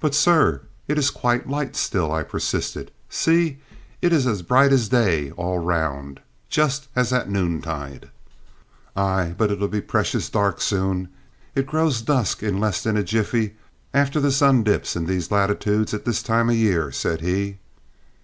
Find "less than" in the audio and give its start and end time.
12.58-12.96